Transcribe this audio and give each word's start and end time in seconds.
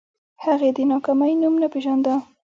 هغې 0.43 0.69
د 0.77 0.79
ناکامۍ 0.91 1.33
نوم 1.41 1.55
نه 1.61 1.67
پېژانده 1.73 2.13